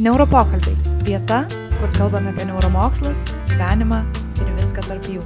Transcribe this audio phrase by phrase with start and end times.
[0.00, 1.42] Neuropokalbiai- vieta,
[1.76, 3.18] kur kalbame apie neuromokslus,
[3.50, 3.98] gyvenimą
[4.40, 5.20] ir viską tarp jų.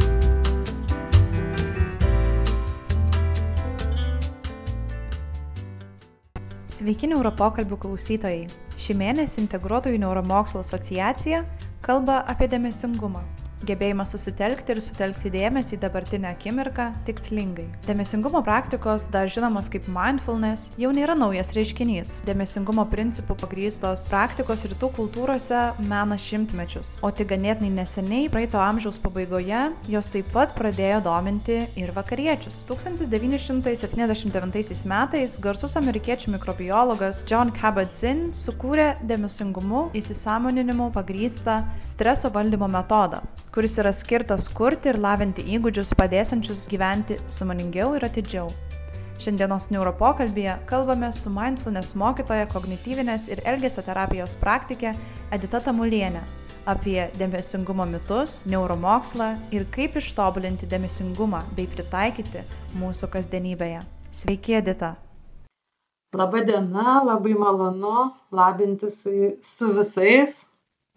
[6.75, 8.51] Sveiki neuropokalbių klausytojai.
[8.75, 11.45] Šį mėnesį Integruotojų neuromokslo asociacija
[11.87, 13.23] kalba apie dėmesingumą
[13.69, 17.67] gebėjimas susitelkti ir sutelkti dėmesį į dabartinę akimirką tikslingai.
[17.89, 22.09] Dėmesingumo praktikos, dar žinomos kaip mindfulness, jau nėra naujas reiškinys.
[22.29, 29.63] Dėmesingumo principų pagrystos praktikos rytų kultūrose mena šimtmečius, o tik ganėtinai neseniai, praeito amžiaus pabaigoje,
[29.91, 32.55] jos taip pat pradėjo dominti ir vakariečius.
[32.71, 43.23] 1979 metais garsus amerikiečių mikrobiologas John Kabat-Zinn sukūrė dėmesingumu įsisamoninimu pagrystą streso valdymo metodą,
[43.55, 48.49] kuris yra skirtas kurti ir lavinti įgūdžius padėsančius gyventi samoningiau ir atidžiau.
[49.23, 54.91] Šiandienos neuropokalbėje kalbame su mindfulness mokytoja kognityvinės ir elgesio terapijos praktikė
[55.37, 56.25] Edita Tamulienė
[56.67, 62.43] apie dėmesingumo mitus, neuromokslą ir kaip ištobulinti dėmesingumą bei pritaikyti
[62.81, 63.85] mūsų kasdienybėje.
[64.15, 64.95] Sveiki, Edita.
[66.15, 70.41] Labadiena, labai malonu labinti su, su visais,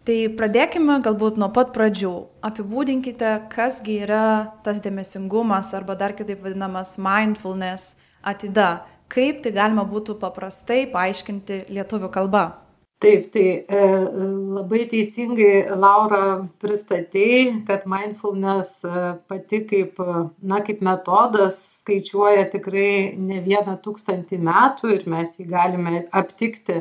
[0.06, 2.12] Tai pradėkime galbūt nuo pat pradžių.
[2.48, 4.22] Apibūdinkite, kasgi yra
[4.64, 8.86] tas dėmesingumas arba dar kitaip vadinamas mindfulness atida.
[9.12, 12.46] Kaip tai galima būtų paprastai paaiškinti lietuvių kalba?
[12.98, 13.82] Taip, tai e,
[14.56, 16.22] labai teisingai Laura
[16.58, 20.00] pristatėjai, kad mindfulness e, pati kaip,
[20.42, 26.80] na, kaip metodas skaičiuoja tikrai ne vieną tūkstantį metų ir mes jį galime aptikti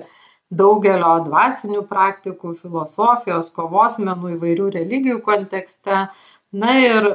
[0.49, 6.07] daugelio dvasinių praktikų, filosofijos, kovos menų, įvairių religijų kontekste.
[6.55, 7.07] Na ir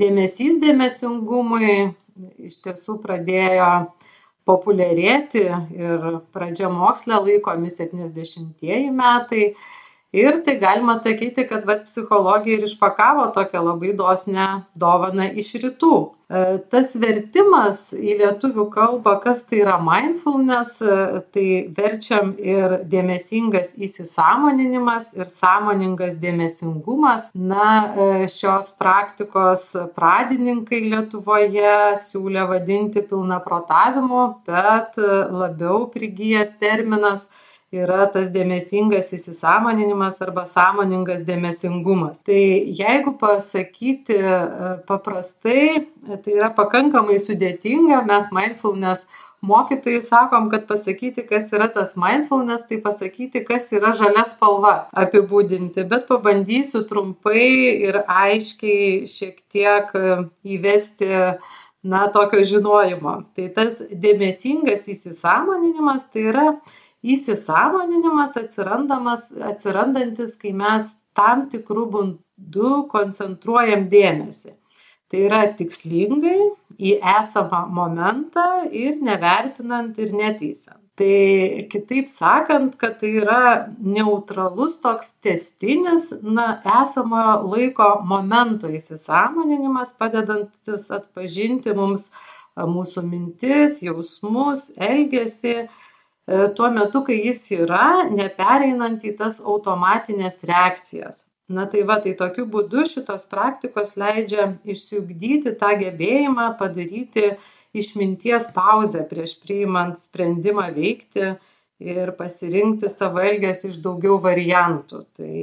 [0.00, 1.92] dėmesys dėmesingumui
[2.48, 3.70] iš tiesų pradėjo
[4.46, 5.42] populiarėti
[5.76, 9.50] ir pradžia moksle laikomi 70-ieji metai.
[10.14, 14.46] Ir tai galima sakyti, kad vat, psichologija ir išpakavo tokią labai dosnę
[14.78, 15.96] dovaną iš rytų.
[16.26, 23.74] E, tas vertimas į lietuvių kalbą, kas tai yra mindfulness, e, tai verčiam ir dėmesingas
[23.82, 27.28] įsisamoninimas ir sąmoningas dėmesingumas.
[27.34, 29.68] Na, e, šios praktikos
[29.98, 34.98] pradininkai Lietuvoje siūlė vadinti pilnaprotavimu, bet
[35.42, 37.28] labiau prigijęs terminas
[37.74, 42.22] yra tas dėmesingas įsisamoninimas arba sąmoningas dėmesingumas.
[42.26, 42.38] Tai
[42.78, 44.40] jeigu pasakyti e,
[44.86, 45.86] paprastai,
[46.22, 49.08] tai yra pakankamai sudėtinga, mes mindfulness
[49.46, 55.84] mokytojai sakom, kad pasakyti, kas yra tas mindfulness, tai pasakyti, kas yra žalia spalva apibūdinti,
[55.90, 57.44] bet pabandysiu trumpai
[57.90, 60.16] ir aiškiai šiek tiek e,
[60.56, 61.12] įvesti
[61.86, 63.20] na, tokio žinojimo.
[63.36, 66.48] Tai tas dėmesingas įsisamoninimas tai yra
[67.04, 74.56] įsisąmoninimas atsirandantis, kai mes tam tikrų būdų koncentruojam dėmesį.
[75.06, 76.48] Tai yra tikslingai
[76.82, 80.80] į esamą momentą ir nevertinant ir neteisant.
[80.96, 83.40] Tai kitaip sakant, kad tai yra
[83.78, 92.08] neutralus toks testinis, na, esamojo laiko momento įsisamoninimas, padedantis atpažinti mums
[92.56, 95.68] mūsų mintis, jausmus, elgesį E,
[96.26, 101.22] tuo metu, kai jis yra, nepereinant į tas automatinės reakcijas.
[101.46, 107.36] Na tai va, tai tokiu būdu šitos praktikos leidžia išsiugdyti tą gebėjimą padaryti
[107.76, 111.36] išminties pauzę prieš priimant sprendimą veikti
[111.78, 115.04] ir pasirinkti savo elgesį iš daugiau variantų.
[115.14, 115.36] Tai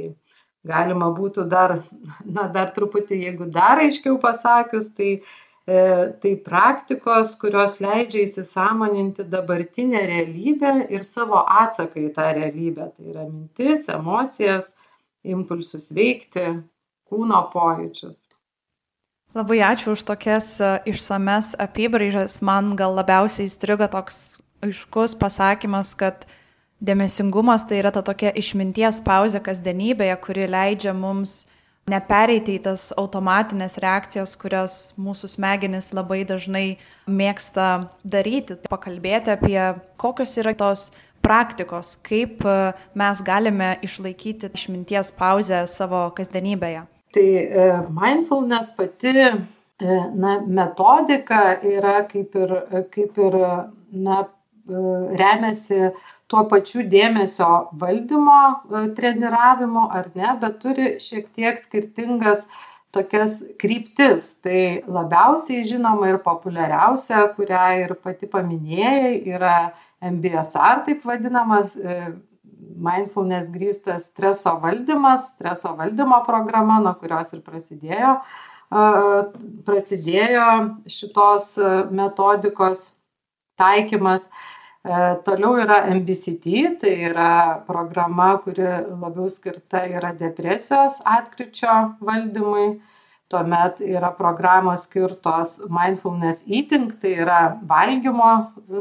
[0.68, 1.78] galima būtų dar,
[2.24, 10.02] na, dar truputį, jeigu dar aiškiau pasakius, tai E, tai praktikos, kurios leidžia įsisamoninti dabartinę
[10.04, 12.90] realybę ir savo atsaką į tą realybę.
[12.92, 14.74] Tai yra mintis, emocijas,
[15.24, 16.44] impulsus veikti,
[17.08, 18.26] kūno pojūčius.
[19.34, 22.38] Labai ačiū už tokias e, išsames apibraižas.
[22.44, 26.28] Man gal labiausiai įstrigo toks aiškus pasakymas, kad
[26.84, 31.48] dėmesingumas tai yra ta tokia išminties pauzė kasdienybėje, kuri leidžia mums
[31.90, 36.66] nepereiti į tas automatinės reakcijas, kurias mūsų smegenys labai dažnai
[37.06, 38.58] mėgsta daryti.
[38.70, 39.58] Pakalbėti apie
[40.00, 40.90] kokios yra tos
[41.24, 42.56] praktikos, kaip e,
[42.98, 46.84] mes galime išlaikyti išminties pauzę savo kasdienybėje.
[47.16, 49.30] Tai e, mindfulness pati e,
[49.80, 52.56] na, metodika yra kaip ir,
[52.92, 53.38] kaip ir
[54.04, 54.24] na,
[54.64, 55.90] remiasi
[56.30, 57.48] tuo pačiu dėmesio
[57.80, 62.46] valdymo e, treniravimu ar ne, bet turi šiek tiek skirtingas
[62.94, 64.30] tokias kryptis.
[64.44, 64.60] Tai
[64.98, 69.56] labiausiai žinoma ir populiariausia, kurią ir pati paminėjai, yra
[70.04, 72.14] MBSR, taip vadinamas, e,
[72.74, 78.16] mindfulness grįstas streso valdymas, streso valdymo programa, nuo kurios ir prasidėjo,
[79.68, 80.46] prasidėjo
[80.90, 81.52] šitos
[81.94, 82.88] metodikos
[83.60, 84.30] taikymas.
[84.84, 87.28] Toliau yra MBCT, tai yra
[87.66, 92.66] programa, kuri labiau skirta yra depresijos atkričio valdymui
[93.34, 98.34] tuomet yra programos skirtos mindfulness eating, tai yra valgymo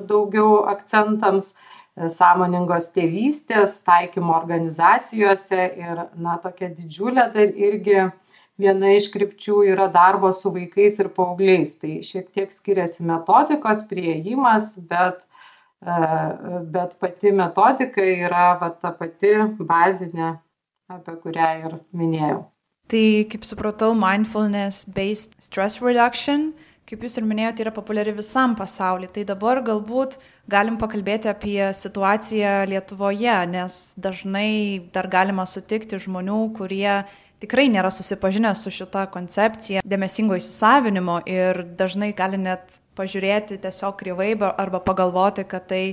[0.10, 1.54] daugiau akcentams,
[1.94, 8.08] sąmoningos tėvystės, taikymo organizacijose ir, na, tokia didžiulė dar irgi
[8.58, 11.76] viena iš krypčių yra darbo su vaikais ir paaugliais.
[11.78, 15.22] Tai šiek tiek skiriasi metodikos prieimas, bet,
[15.84, 20.34] bet pati metodika yra va, ta pati bazinė,
[20.92, 22.44] apie kurią ir minėjau.
[22.92, 26.52] Tai, kaip supratau, mindfulness-based stress reduction,
[26.94, 29.10] kaip jūs ir minėjote, yra populiari visam pasauliu.
[29.10, 30.20] Tai dabar galbūt
[30.52, 37.02] galim pakalbėti apie situaciją Lietuvoje, nes dažnai dar galima sutikti žmonių, kurie
[37.42, 44.36] tikrai nėra susipažinę su šita koncepcija dėmesingo įsisavinimo ir dažnai gali net pažiūrėti tiesiog kryvai
[44.54, 45.84] arba pagalvoti, kad tai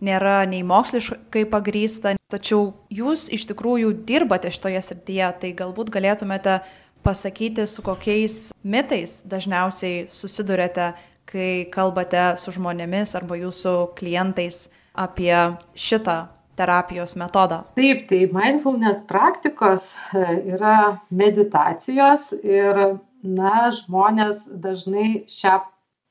[0.00, 6.58] nėra nei moksliškai pagrysta, tačiau jūs iš tikrųjų dirbate šitoje srityje, tai galbūt galėtumėte
[7.06, 10.92] pasakyti, su kokiais mitais dažniausiai susidurėte,
[11.26, 14.66] kai kalbate su žmonėmis arba jūsų klientais
[14.96, 15.34] apie
[15.76, 16.26] šitą
[16.56, 17.62] terapijos metodą.
[17.76, 20.24] Taip, tai mindfulness praktikos e,
[20.56, 20.76] yra
[21.10, 25.58] meditacijos ir, na, žmonės dažnai šią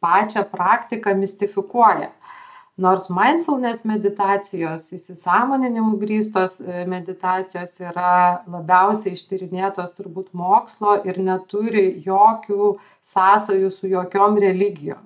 [0.04, 2.12] pačią praktiką mistifikuoja
[2.78, 12.74] nors mindfulness meditacijos įsisąmoninimu grįstos e, meditacijos yra labiausiai ištyrinėtos turbūt mokslo ir neturi jokių
[13.14, 15.04] sąsajų su jokiom religijom.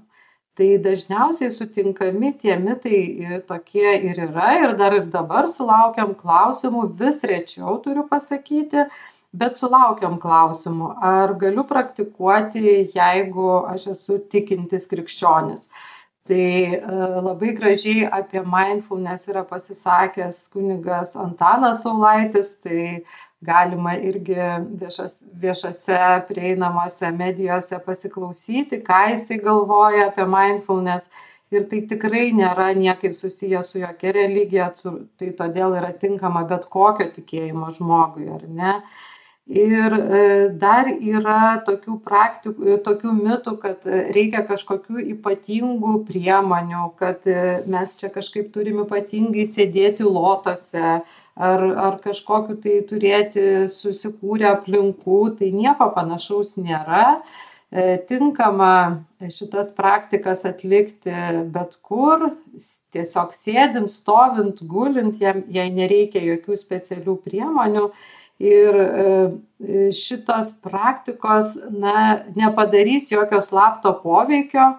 [0.59, 7.21] Tai dažniausiai sutinkami tie mitai tokie ir yra ir dar ir dabar sulaukiam klausimų, vis
[7.23, 8.83] rečiau turiu pasakyti,
[9.31, 15.69] bet sulaukiam klausimų, ar galiu praktikuoti, jeigu aš esu tikintis krikščionis
[16.29, 16.81] tai e,
[17.25, 23.01] labai gražiai apie mindfulness yra pasisakęs kunigas Antanas Saulaitis, tai
[23.41, 24.37] galima irgi
[24.81, 25.97] viešas, viešose
[26.27, 31.09] prieinamose medijose pasiklausyti, ką jisai galvoja apie mindfulness.
[31.49, 34.67] Ir tai tikrai nėra niekaip susiję su jokia religija,
[35.17, 38.75] tai todėl yra tinkama bet kokio tikėjimo žmogui, ar ne?
[39.49, 46.83] Ir e, dar yra tokių praktikų e, tokių mitų kad e, reikia kažkokių ypatingų priemonių
[46.99, 47.25] kad
[47.65, 50.99] mes čia kažkaip turim ypatingai sėdėti lotose
[51.33, 57.23] ar ar kažkokių tai turėti susikūrę aplinkų tai nieko panašaus nėra.
[58.09, 58.73] Tinkama
[59.29, 61.13] šitas praktikas atlikti
[61.53, 62.31] bet kur
[62.93, 67.85] tiesiog sėdint stovint gulint jam jai nereikia jokių specialių priemonių
[68.39, 74.77] ir e, šitos praktikos na nepadarys jokio slapto poveikio e,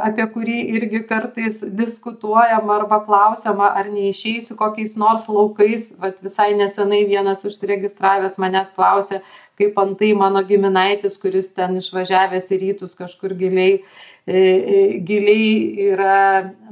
[0.00, 5.90] apie kurį irgi kartais diskutuojama arba klausiama, ar neišeisiu kokiais nors laukais.
[6.00, 9.20] Vat visai nesenai vienas užsiregistravęs manęs klausė,
[9.60, 13.82] kaip antai mano giminaitis, kuris ten išvažiavęs į rytus kažkur giliai,
[14.24, 14.40] e,
[15.04, 16.20] giliai yra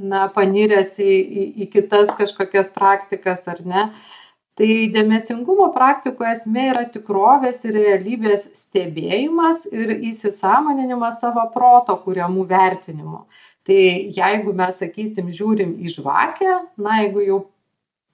[0.01, 3.91] na, paniręs į, į, į kitas kažkokias praktikas ar ne
[4.59, 13.21] tai dėmesingumo praktikų esmė yra tikrovės ir realybės stebėjimas ir įsisąmoninimas savo proto kuriamų vertinimų.
[13.69, 13.79] Tai
[14.17, 17.39] jeigu mes, sakysim, žiūrim į žvakę, na, jeigu jau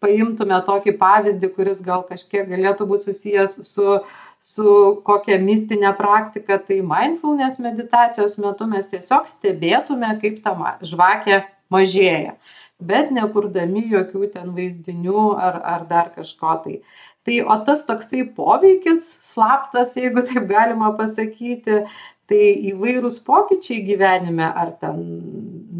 [0.03, 3.99] paimtume tokį pavyzdį, kuris gal kažkiek galėtų būti susijęs su,
[4.43, 4.75] su
[5.07, 10.53] kokia mistinė praktika, tai mindfulness meditacijos metu mes tiesiog stebėtume, kaip ta
[10.85, 11.41] žvakė
[11.73, 12.35] mažėja
[12.79, 16.79] bet nekurdami jokių ten vaizdinių ar, ar dar kažko tai.
[17.25, 21.85] Tai o tas toksai poveikis, slaptas, jeigu taip galima pasakyti,
[22.29, 22.41] tai
[22.71, 25.01] įvairūs pokyčiai gyvenime, ar ten,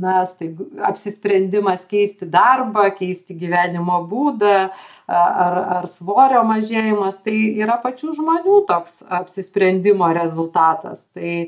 [0.02, 0.52] na, tai
[0.90, 4.58] apsisprendimas keisti darbą, keisti gyvenimo būdą,
[5.10, 11.06] ar, ar svorio mažėjimas, tai yra pačių žmonių toks apsisprendimo rezultatas.
[11.14, 11.48] Tai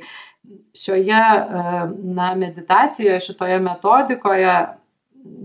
[0.78, 1.24] šioje,
[2.18, 4.58] na, meditacijoje, šitoje metodikoje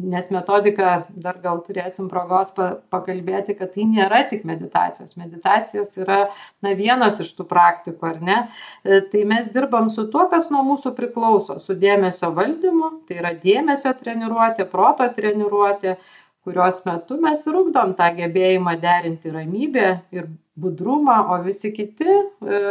[0.02, 5.16] nes metodika dar gal turėsim progos pa pakalbėti kad tai nėra tik meditacijos.
[5.20, 6.24] Meditacijos yra
[6.64, 8.38] na vienas iš tų praktikų ar ne?
[8.84, 13.34] E, tai mes dirbam su tuo kas nuo mūsų priklauso su dėmesio valdymu tai yra
[13.38, 15.96] dėmesio treniruotė proto treniruotė
[16.42, 20.26] kurios metu mes ir ugdom tą gebėjimą derinti ramybę ir
[20.58, 22.62] budrumą o visi kiti e,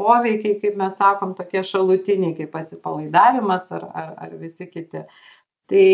[0.00, 5.04] poveikiai kaip mes sakom tokie šalutiniai kaip atsipalaidavimas ar ar ar visi kiti.
[5.68, 5.86] Tai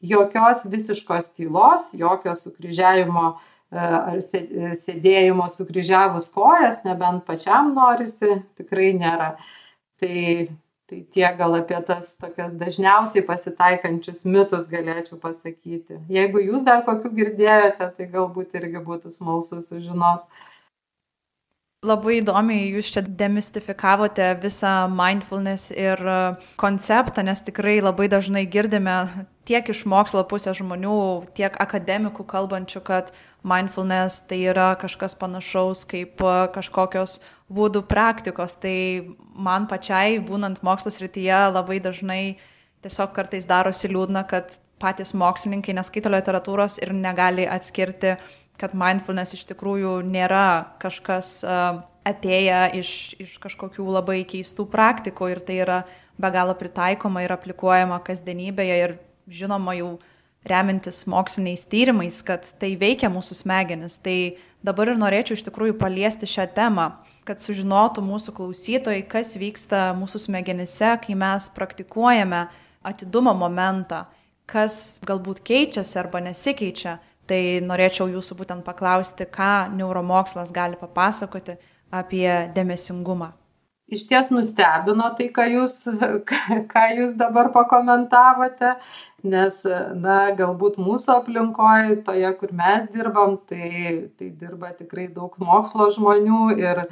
[0.00, 9.34] jokios visiškos tylos, jokio sukryžiavimo e, ar sėdėjimo sukryžiavus kojas, nebent pačiam norisi, tikrai nėra.
[10.00, 10.16] Tai
[10.90, 17.12] tai tiek gal apie tas tokias dažniausiai pasitaikančius mitus galėčiau pasakyti jeigu jūs dar kokių
[17.18, 20.24] girdėjote tai galbūt irgi būtų smalsu sužinot
[21.80, 26.16] Labai įdomiai jūs čia demistifikavote visą mindfulness ir e,
[26.60, 28.98] konceptą, nes tikrai labai dažnai girdime
[29.48, 30.98] tiek iš mokslo pusės žmonių,
[31.38, 33.08] tiek akademikų kalbančių, kad
[33.48, 37.16] mindfulness tai yra kažkas panašaus kaip e, kažkokios
[37.48, 38.58] būdų praktikos.
[38.60, 38.76] Tai
[39.32, 42.22] man pačiai, būnant mokslas rytyje, labai dažnai
[42.84, 44.52] tiesiog kartais darosi liūdna, kad
[44.84, 48.18] patys mokslininkai neskaito literatūros ir negali atskirti,
[48.60, 51.40] kad mindfulness iš tikrųjų nėra kažkas
[52.06, 52.90] atėję iš,
[53.20, 55.82] iš kažkokių labai keistų praktikų ir tai yra
[56.20, 58.96] be galo pritaikoma ir aplikuojama kasdienybėje ir
[59.30, 59.94] žinoma jau
[60.44, 63.98] remintis moksliniais tyrimais, kad tai veikia mūsų smegenis.
[64.00, 66.86] Tai dabar ir norėčiau iš tikrųjų paliesti šią temą,
[67.28, 72.46] kad sužinotų mūsų klausytojai, kas vyksta mūsų smegenise, kai mes praktikuojame
[72.86, 74.06] atidumo momentą,
[74.50, 76.98] kas galbūt keičiasi arba nesikeičia.
[77.30, 81.54] Tai norėčiau jūsų būtent paklausti, ką neuromokslas gali papasakoti
[81.94, 83.30] apie dėmesingumą.
[83.90, 85.76] Iš ties nustebino tai, ką jūs,
[86.72, 88.76] ką jūs dabar pakomentavote,
[89.26, 89.62] nes,
[89.98, 93.70] na, galbūt mūsų aplinkoje, toje, kur mes dirbam, tai,
[94.14, 96.84] tai dirba tikrai daug mokslo žmonių ir,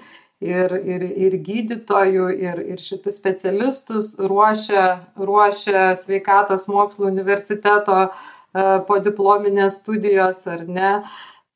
[0.42, 8.10] ir, ir, ir gydytojų, ir, ir šitus specialistus ruošia, ruošia sveikatos mokslo universiteto e,
[8.52, 10.92] po diplominės studijos ar ne.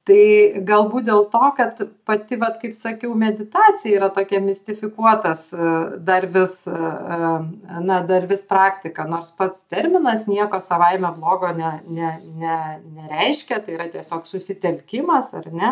[0.02, 1.78] Tai galbūt dėl to kad
[2.10, 5.66] pati vat kaip sakiau meditacija yra tokia mistifikuotas e,
[6.02, 11.70] dar vis e, e, na dar vis praktika nors pats terminas nieko savaime blogo ne
[11.86, 12.56] ne ne
[12.96, 15.70] nereiškia tai yra tiesiog susitelkimas ar ne?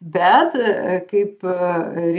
[0.00, 0.60] Bet
[1.08, 1.48] kaip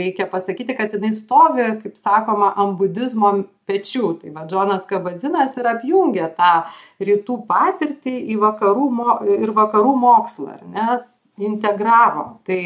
[0.02, 3.36] reikia pasakyti kad jinai stovi kaip sakoma ant budizmo
[3.70, 4.12] pečių.
[4.18, 6.52] Tai va džonas kabadzinas ir apjungia tą
[7.06, 11.00] rytų patirtį į vakarų mo ir vakarų mokslą ar ne
[11.38, 12.42] integravo.
[12.46, 12.60] Tai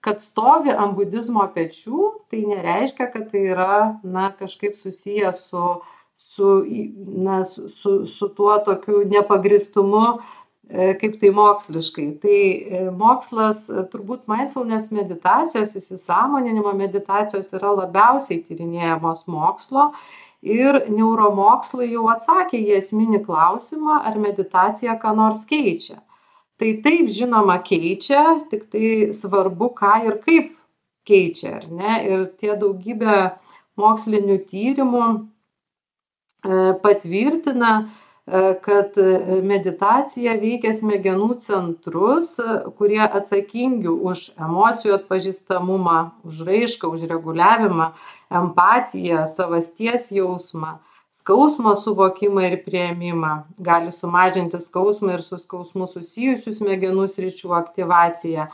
[0.00, 5.64] kad stovi ant budizmo pečių, tai nereiškia, kad tai yra na, kažkaip susiję su,
[6.14, 6.52] su,
[6.96, 10.20] na, su, su tuo tokiu nepagristumu,
[10.70, 12.06] e, kaip tai moksliškai.
[12.22, 19.92] Tai e, mokslas, e, turbūt mindfulness meditacijos, įsisamoninimo meditacijos yra labiausiai tyrinėjamos mokslo.
[20.46, 25.98] Ir neuromokslai jau atsakė į esminį klausimą, ar meditacija ką nors keičia
[26.58, 30.52] tai taip žinoma keičia tiktai svarbu ką ir kaip
[31.08, 31.94] keičia ar ne?
[32.10, 33.18] Ir tie daugybė
[33.78, 35.20] mokslinių tyrimų e,
[36.82, 38.98] patvirtina e, kad
[39.52, 42.34] meditacija veikia smegenų centrus,
[42.80, 47.92] kurie atsakingi už emocijų atpažįstamumą, už raišką, už reguliavimą,
[48.42, 50.76] empatiją, savasties jausmą
[51.28, 53.34] skausmo suvokimą ir priėmimą.
[53.60, 58.48] Gali sumažinti skausmą ir su skausmu susijusių smegenų sričių aktyvaciją.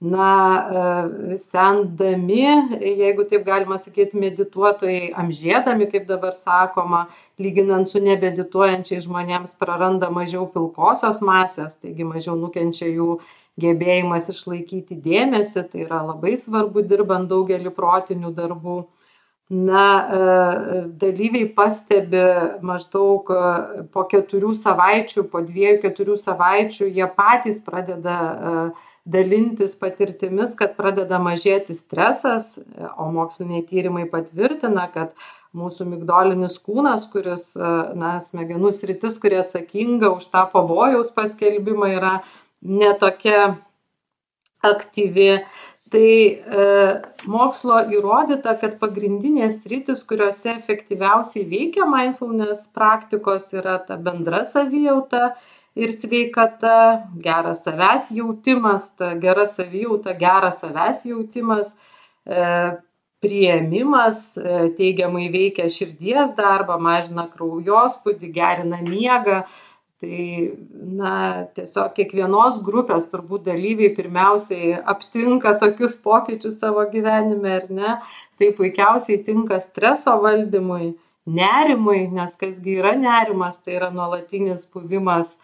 [0.00, 2.46] Na e, sendami
[2.80, 7.02] jeigu taip galima sakyt medituotojai amžėdami kaip dabar sakoma
[7.36, 13.18] lyginant su nemedituojančiais žmonėms praranda mažiau pilkosios masės taigi mažiau nukenčia jų
[13.60, 15.66] gebėjimas išlaikyti dėmesį.
[15.68, 18.78] Tai yra labai svarbu dirbant daugelį protinių darbų
[19.50, 22.22] na e, dalyviai pastebi
[22.62, 23.40] maždaug e,
[23.90, 28.52] po keturių savaičių po dviejų keturių savaičių jie patys pradeda e,
[29.10, 32.60] dalintis patirtimis kad pradeda mažėti stresas
[32.94, 35.16] o moksliniai tyrimai patvirtina kad
[35.50, 42.12] mūsų migdolinis kūnas kuris na smegenų sritis kuri atsakinga už tą pavojaus paskelbimą yra
[42.62, 43.56] ne tokia
[44.62, 45.40] aktyvi
[45.90, 46.66] tai e,
[47.30, 55.32] mokslo įrodyta kad pagrindinės sritys kuriose efektyviausiai veikia mindfulness praktikos yra ta bendra savijauta
[55.74, 56.76] ir sveikata
[57.24, 61.74] geras savęs jautimas ta gera savijauta geras savęs jautimas
[62.26, 62.44] e,
[63.20, 69.42] priėmimas e, teigiamai veikia širdies darbą mažina kraujospūdį gerina miegą
[70.00, 70.56] tai
[71.00, 71.12] na
[71.56, 77.94] tiesiog kiekvienos grupės turbūt dalyviai pirmiausiai aptinka tokius pokyčius savo gyvenime ar ne?
[78.40, 80.94] Tai puikiausiai tinka streso valdymui
[81.28, 85.36] nerimui nes kas gi yra nerimas tai yra nuolatinis buvimas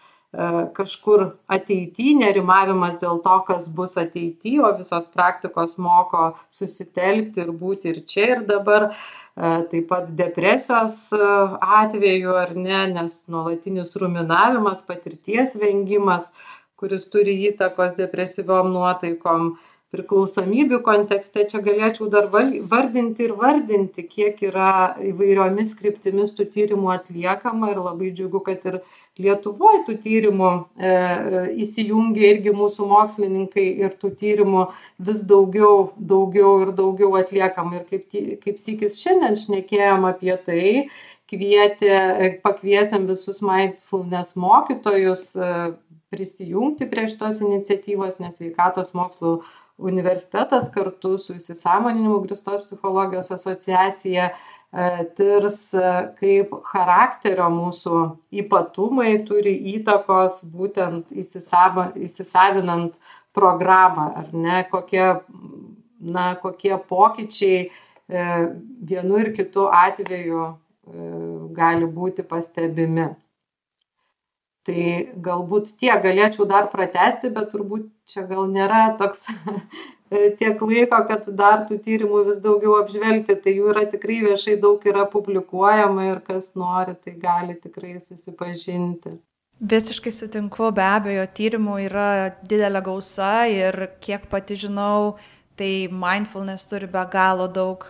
[0.77, 7.93] kažkur ateityje, nerimavimas dėl to, kas bus ateityje, o visos praktikos moko susitelkti ir būti
[7.93, 8.91] ir čia ir dabar.
[9.37, 16.31] Taip pat depresijos atveju ar ne, nes nuolatinis ruminavimas, patirties vengimas,
[16.77, 19.51] kuris turi įtakos depresyviom nuotaikom,
[19.93, 27.71] priklausomybių kontekste čia galėčiau dar vardinti ir vardinti, kiek yra įvairiomis kryptimis tų tyrimų atliekama
[27.71, 28.81] ir labai džiugu, kad ir
[29.21, 30.93] Lietuvoje tų tyrimų e,
[31.63, 34.67] įsijungia irgi mūsų mokslininkai ir tų tyrimų
[35.09, 37.81] vis daugiau, daugiau ir daugiau atliekama.
[37.81, 40.71] Ir kaip, kaip sykis šiandien šnekėjom apie tai,
[41.27, 41.97] kvietė,
[42.45, 45.53] pakviesiam visus mindfulness mokytojus e,
[46.13, 49.39] prisijungti prie šitos iniciatyvos, nes veikatos mokslų
[49.77, 54.37] universitetas kartu su įsisąmoninimu grįstos psichologijos asociacija e,
[55.15, 58.01] tirs, e, kaip charakterio mūsų
[58.43, 62.97] ypatumai turi įtakos būtent įsisavinant
[63.37, 65.21] programą, ar ne, kokie,
[65.99, 67.69] na, kokie pokyčiai e,
[68.91, 70.55] vienu ir kitu atveju
[71.51, 73.09] gali būti pastebimi.
[74.67, 74.83] Tai
[75.23, 79.27] galbūt tiek galėčiau dar pratesti, bet turbūt čia gal nėra toks
[80.09, 84.83] tiek laiko, kad dar tų tyrimų vis daugiau apžvelgti, tai jų yra tikrai viešai daug
[84.87, 89.17] yra publikuojama ir kas nori, tai gali tikrai susipažinti.
[89.57, 92.09] Visiškai sutinku, be abejo, tyrimų yra
[92.45, 95.17] didelė gausa ir kiek pati žinau,
[95.57, 97.87] tai mindfulness turi be galo daug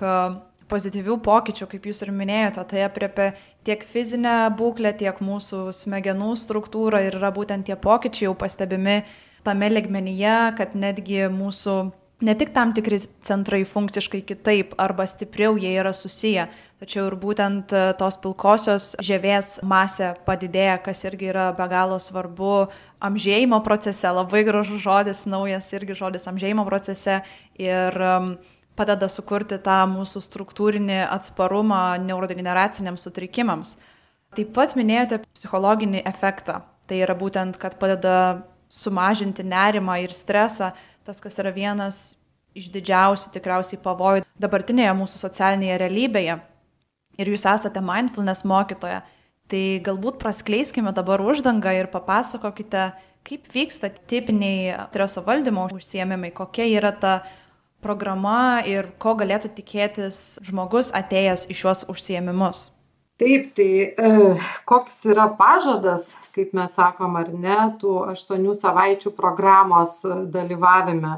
[0.71, 3.29] pozityvių pokyčių, kaip jūs ir minėjote, tai apriepia
[3.67, 9.01] tiek fizinę būklę, tiek mūsų smegenų struktūrą ir yra būtent tie pokyčiai jau pastebimi
[9.47, 11.77] tame ligmenyje, kad netgi mūsų
[12.21, 16.47] ne tik tam tikri centrai funkciškai kitaip arba stipriau jie yra susiję,
[16.81, 22.67] tačiau ir būtent e, tos pilkosios žievės masė padidėja, kas irgi yra be galo svarbu
[23.05, 27.21] amžėjimo procese, labai gražus žodis, naujas irgi žodis amžėjimo procese
[27.61, 28.01] ir
[28.77, 33.75] padeda sukurti tą mūsų struktūrinį atsparumą neurodegeneraciniams sutrikimams.
[34.37, 36.61] Taip pat minėjote psichologinį efektą.
[36.87, 40.73] Tai yra būtent, kad padeda sumažinti nerimą ir stresą,
[41.07, 42.17] tas, kas yra vienas
[42.57, 46.37] iš didžiausių tikriausiai pavojų dabartinėje mūsų socialinėje realybėje.
[47.17, 49.01] Ir jūs esate mindfulness mokytoja.
[49.47, 52.89] Tai galbūt praskleiskime dabar uždangą ir papasakokite,
[53.27, 57.13] kaip vyksta tipiniai streso valdymo užsiemimai, kokia yra ta
[57.83, 62.67] programa ir ko galėtų tikėtis žmogus atėjęs į šiuos užsiemimus?
[63.17, 64.09] Taip, tai e,
[64.69, 70.03] koks yra pažadas, kaip mes sakom, ar ne, tų aštuonių savaičių programos
[70.35, 71.15] dalyvavime.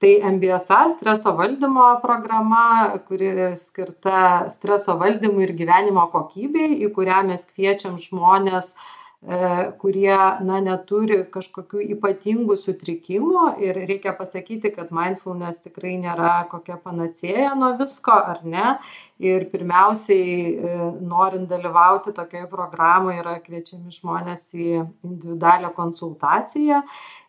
[0.00, 2.62] Tai MBSA streso valdymo programa,
[3.08, 10.62] kuri skirta streso valdymui ir gyvenimo kokybei, į kurią mes kviečiam žmonės E, kurie na,
[10.64, 18.16] neturi kažkokių ypatingų sutrikimų ir reikia pasakyti, kad mindfulness tikrai nėra kokia panacėja nuo visko,
[18.16, 18.78] ar ne.
[19.20, 24.70] Ir pirmiausiai, e, norint dalyvauti tokioje programoje, yra kviečiami žmonės į
[25.04, 26.80] individualią konsultaciją.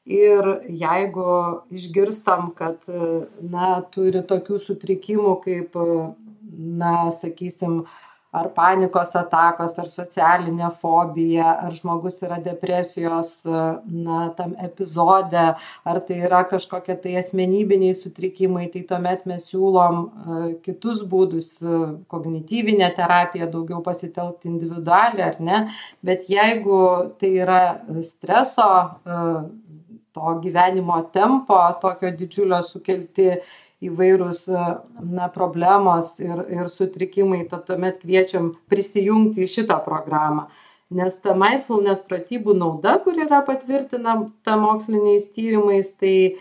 [0.08, 1.34] Ir jeigu
[1.76, 5.76] išgirstam, kad na, turi tokių sutrikimų kaip,
[6.56, 7.84] na, sakysim,
[8.32, 15.44] ar panikos atakos, ar socialinė fobija, ar žmogus yra depresijos, na, tam epizode,
[15.84, 21.80] ar tai yra kažkokie tai asmenybiniai sutrikimai, tai tuomet mes siūlom e, kitus būdus, e,
[22.12, 25.66] kognityvinę terapiją, daugiau pasitelkti individualią ar ne,
[26.00, 26.80] bet jeigu
[27.20, 27.62] tai yra
[28.08, 28.70] streso,
[29.04, 29.20] e,
[30.12, 33.30] to gyvenimo tempo, tokio didžiulio sukelti
[33.82, 40.50] įvairūs na, problemos ir, ir sutrikimai, tad tuomet kviečiam prisijungti į šitą programą.
[40.92, 46.34] Nes ta mindfulness pratybų nauda, kur yra patvirtinama moksliniais tyrimais, tai e,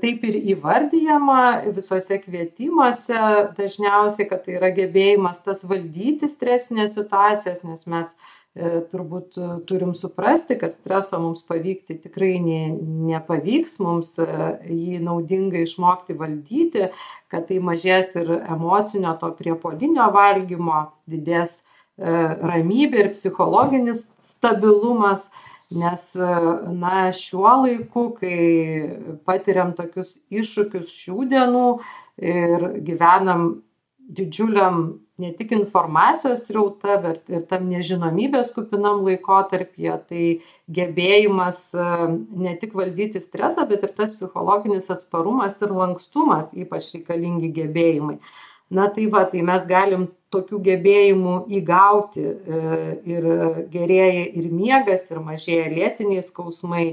[0.00, 1.42] taip ir įvardyjama
[1.76, 3.18] visuose kvietimuose
[3.58, 9.94] dažniausiai, kad tai yra gebėjimas tas valdyti stresinės situacijas, nes mes E, turbūt e, turim
[9.96, 12.60] suprasti, kad streso mums pavykti tikrai ne,
[13.08, 14.26] nepavyks, mums e,
[14.68, 16.90] jį naudinga išmokti valdyti,
[17.32, 21.62] kad tai mažės ir emocinio to priepolinio valgymo, didės
[22.02, 25.26] ramybė ir psichologinis stabilumas,
[25.72, 31.66] nes na, šiuo laiku, kai patiriam tokius iššūkius šių dienų
[32.32, 33.44] ir gyvenam
[34.08, 34.80] didžiuliam
[35.22, 40.28] ne tik informacijos srauta, bet ir tam nežinomybės kupinam laikotarpyje, tai
[40.78, 41.90] gebėjimas e,
[42.46, 48.18] ne tik valdyti stresą, bet ir tas psichologinis atsparumas ir lankstumas ypač reikalingi gebėjimai.
[48.72, 52.22] Na tai va, tai mes galim tokių gebėjimų įgauti
[53.12, 53.26] ir
[53.72, 56.86] gerėja ir miegas, ir mažėja lėtiniai skausmai,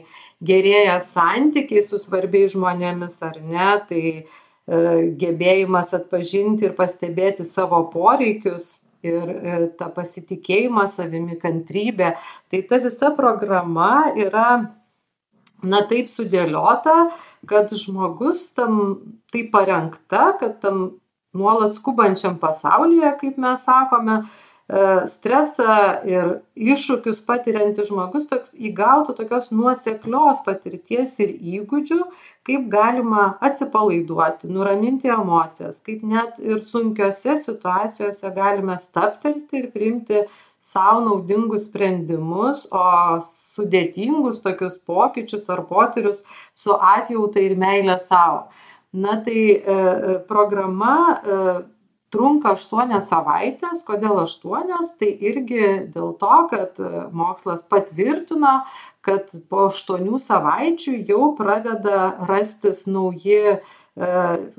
[0.44, 4.04] gerėja santykiai su svarbiais žmonėmis ar ne, tai
[4.70, 12.14] gebėjimas atpažinti ir pastebėti savo poreikius ir ta pasitikėjimą savimi, kantrybė.
[12.52, 14.50] Tai ta visa programa yra
[15.64, 17.10] na taip sudėliota,
[17.48, 19.00] kad žmogus tam
[19.32, 21.00] tai parengta, kad tam
[21.36, 24.49] nuolat skubančiam pasaulyje, kaip mes sakome, e,
[25.10, 31.98] stresą ir iššūkius patiriantis žmogus toks įgautų tokios nuoseklios patirties ir įgūdžių,
[32.46, 40.22] kaip galima atsipalaiduoti, nuraminti emocijas, kaip net ir sunkiose situacijose galime staptelti ir priimti
[40.60, 42.86] sau naudingus sprendimus o
[43.26, 48.50] sudėtingus tokius pokyčius ar potyrius su atjauta ir meile sau.
[48.94, 51.42] Na tai e, e, programa e,
[52.14, 54.96] trunka aštuonias savaites kodėl aštuonias?
[55.00, 56.80] Tai irgi dėl to kad
[57.16, 58.62] mokslas patvirtino
[59.06, 63.60] kad po aštuonių savaičių jau pradeda rastis nauji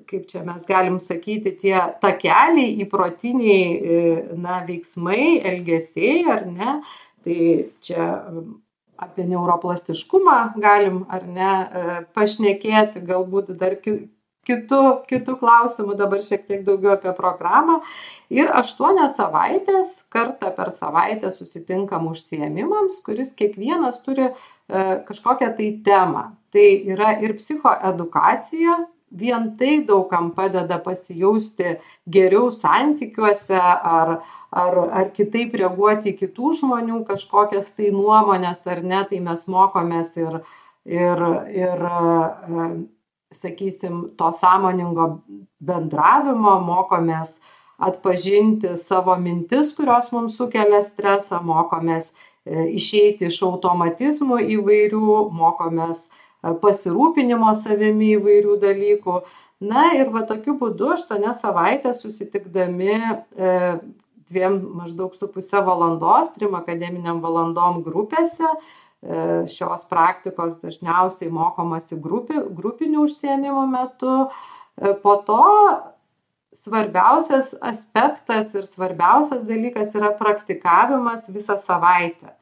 [0.06, 4.00] kaip čia mes galim sakyti, tie takeliai, įprotiniai, e,
[4.36, 6.74] na, veiksmai, elgesiai, ar ne,
[7.24, 7.46] tai
[7.80, 8.08] čia
[9.00, 13.78] apie neuroplastiškumą galim, ar ne, e, pašnekėti, galbūt dar
[14.50, 17.80] kitų, kitų klausimų, dabar šiek tiek daugiau apie programą.
[18.30, 24.32] Ir aštuonias savaitės, kartą per savaitę susitinkam užsiemimams, kuris kiekvienas turi e,
[25.08, 26.28] kažkokią tai temą.
[26.50, 28.76] Tai yra ir psichoedukacija,
[29.10, 36.54] vien tai daug kam padeda pasijausti geriau santykiuose ar, ar, ar kitaip reaguoti į kitų
[36.62, 40.40] žmonių kažkokias tai nuomonės ar ne, tai mes mokomės ir,
[40.86, 41.86] ir, ir
[43.31, 45.21] sakysim, to sąmoningo
[45.61, 47.38] bendravimo, mokomės
[47.81, 57.53] atpažinti savo mintis, kurios mums sukelia stresą, mokomės e, išeiti iš automatizmų įvairių, mokomės pasirūpinimo
[57.57, 59.21] savimi įvairių dalykų.
[59.61, 63.57] Na ir va tokiu būdu aštuonias savaitės susitikdami e,
[64.31, 68.81] dviem maždaug su pusę valandos, trim akademiniam valandom grupėse, e,
[69.48, 74.16] šios praktikos dažniausiai mokomasi grupi, grupinių užsiemimų metu.
[74.26, 75.44] E, po to
[76.56, 82.34] svarbiausias aspektas ir svarbiausias dalykas yra praktikavimas visą savaitę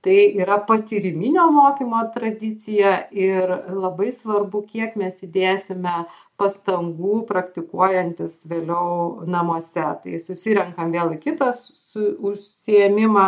[0.00, 6.04] tai yra patyriminio mokymo tradicija ir labai svarbu kiek mes įdėsime
[6.40, 9.84] pastangų praktikuojantis vėliau namuose.
[10.02, 13.26] Tai susirenkam vėl į kitą su užsiėmimą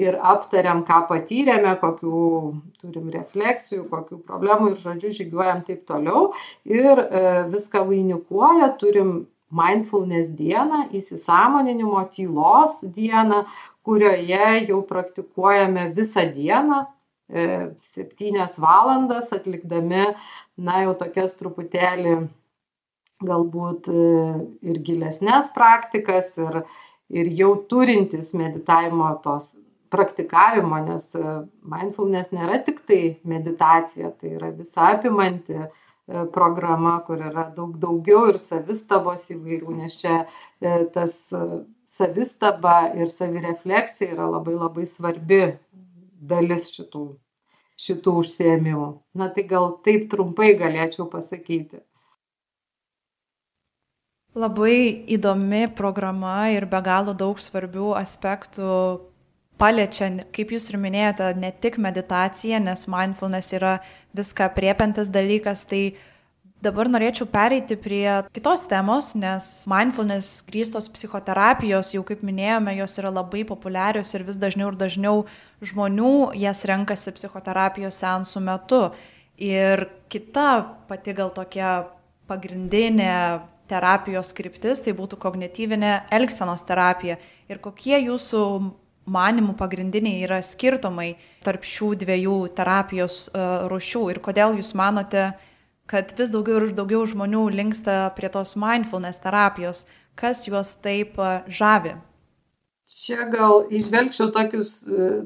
[0.00, 2.22] ir aptariam ką patyrėme kokių
[2.82, 6.30] turim refleksijų kokių problemų ir žodžiu žygiuojam taip toliau.
[6.68, 13.42] Ir e, viską vainikuoja turim mindfulness dieną įsisąmoninimo tylos dieną
[13.82, 16.84] kurioje jau praktikuojame visą dieną,
[17.28, 20.04] e, septynias valandas atlikdami,
[20.58, 22.28] na jau tokias truputėlį
[23.26, 24.04] galbūt e,
[24.70, 26.62] ir gilesnės praktikas ir,
[27.12, 29.54] ir jau turintis meditavimo tos
[29.90, 35.68] praktikavimo, nes e, mindfulness nėra tik tai meditacija, tai yra visa apimanti
[36.34, 40.16] programa, kur yra daug daugiau ir savistabos įvairių, nes čia
[40.90, 41.12] tas
[41.86, 45.40] savistaba ir savirefleksija yra labai labai svarbi
[46.32, 47.04] dalis šitų,
[47.80, 48.90] šitų užsiemimų.
[49.18, 51.82] Na tai gal taip trumpai galėčiau pasakyti.
[54.34, 58.68] Labai įdomi programa ir be galo daug svarbių aspektų
[59.58, 63.80] paliečia, kaip jūs ir minėjote, ne tik meditacija, nes mindfulness yra
[64.16, 65.82] viską priepiantis dalykas, tai
[66.60, 68.04] Dabar norėčiau pereiti prie
[68.36, 74.36] kitos temos, nes mindfulness grįstos psichoterapijos, jau kaip minėjome, jos yra labai populiarios ir vis
[74.36, 75.22] dažniau ir dažniau
[75.64, 78.82] žmonių jas renkasi psichoterapijos seansų metu.
[79.40, 80.50] Ir kita
[80.90, 81.70] pati gal tokia
[82.28, 83.40] pagrindinė
[83.70, 87.18] terapijos kryptis tai būtų kognityvinė elgsenos terapija.
[87.50, 88.42] Ir kokie jūsų
[89.10, 95.30] manimų pagrindiniai yra skirtumai tarp šių dviejų terapijos uh, rušių ir kodėl jūs manote,
[95.90, 99.86] kad vis daugiau ir daugiau žmonių linksta prie tos mindfulness terapijos.
[100.14, 101.16] Kas juos taip
[101.48, 101.96] žavi?
[102.90, 104.80] Čia gal išvelgčiau tokius,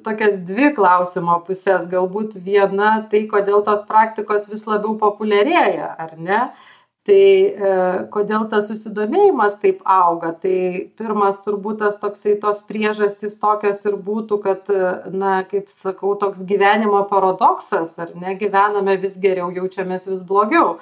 [0.05, 1.89] tokias dvi klausimo pusės.
[1.89, 6.41] Galbūt viena tai, kodėl tos praktikos vis labiau populiarėja, ar ne?
[6.45, 6.74] Uh,
[7.05, 7.73] tai e,
[8.13, 10.57] kodėl tas susidomėjimas taip auga tai
[10.97, 16.47] pirmas turbūt tas toksai tos priežastys tokios ir būtų kad e, na kaip sakau toks
[16.49, 20.79] gyvenimo paradoksas ar ne gyvename vis geriau jaučiamės vis blogiau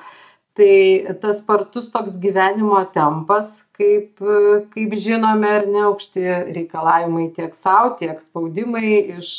[0.53, 4.21] Tai tas spartus toks gyvenimo tempas, kaip,
[4.75, 9.31] kaip žinome, ar ne aukšti reikalavimai tiek savo, tiek spaudimai iš,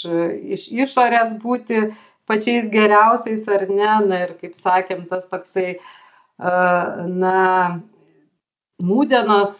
[0.57, 1.83] iš išorės būti
[2.25, 3.91] pačiais geriausiais ar ne.
[4.09, 5.75] Na ir kaip sakėm, tas toksai,
[6.43, 7.81] na,
[8.83, 9.55] nūdienos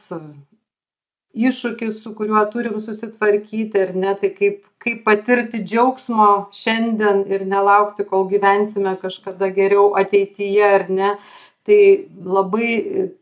[1.33, 8.05] iššūkis, su kuriuo turim susitvarkyti ir ne, tai kaip, kaip patirti džiaugsmo šiandien ir nelaukti,
[8.09, 11.15] kol gyvensime kažkada geriau ateityje ar ne.
[11.63, 11.79] Tai
[12.27, 12.69] labai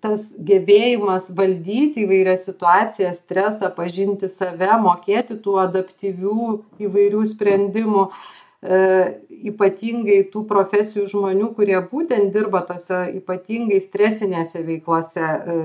[0.01, 6.47] tas gebėjimas valdyti įvairias situacijas, stresą, pažinti save, mokėti tų adaptyvių
[6.87, 15.57] įvairių sprendimų, e, ypatingai tų profesijų žmonių, kurie būtent dirba tose ypatingai stresinėse veiklose, e,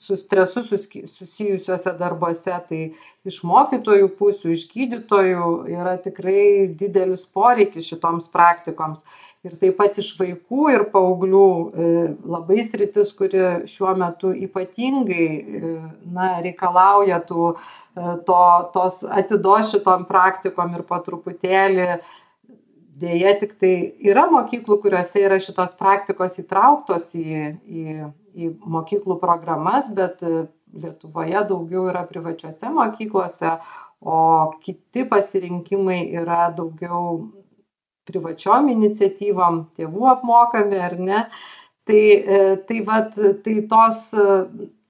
[0.00, 2.78] su stresu susijusiuose darbuose, tai
[3.28, 9.02] iš mokytojų pusių, iš gydytojų yra tikrai didelis poreikis šitoms praktikoms.
[9.44, 11.90] Ir taip pat iš vaikų ir paauglių e,
[12.28, 15.74] labai sritis, kuri šiuo metu ypatingai e,
[16.12, 17.54] na, reikalauja tų,
[17.96, 18.40] e, to,
[18.74, 21.96] tos atidos šitom praktikom ir po truputėlį Dėja,
[23.40, 23.72] tik tai
[24.04, 27.84] yra mokyklų, kuriuose yra šitos praktikos įtrauktos į, į,
[28.36, 33.56] į mokyklų programas, bet e, Lietuvoje daugiau yra privačiose mokyklose,
[34.06, 34.18] o
[34.62, 37.24] kiti pasirinkimai yra daugiau
[38.06, 41.24] privačiom iniciatyvom, tėvų apmokami ar ne.
[41.88, 44.10] Tai, e, tai, vat, tai tos,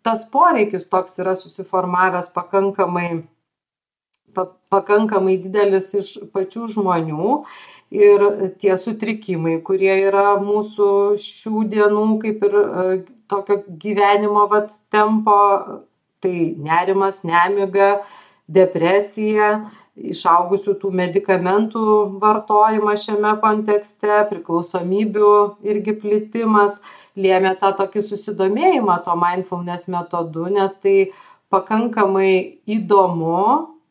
[0.04, 3.22] tas poreikis toks yra susiformavęs pakankamai,
[4.70, 7.40] pakankamai didelis iš pačių žmonių
[7.90, 8.24] ir
[8.62, 12.86] tie sutrikimai, kurie yra mūsų šių dienų kaip ir e,
[13.30, 15.36] tokio gyvenimo vat, tempo,
[16.22, 18.00] tai nerimas, nemiga,
[18.50, 21.84] depresija, išaugusių tų medikamentų
[22.22, 25.32] vartojimas šiame kontekste, priklausomybių
[25.66, 26.80] irgi plitimas
[27.18, 31.10] lėmė tą tokį susidomėjimą to mindfulness metodu, nes tai
[31.50, 33.42] pakankamai įdomu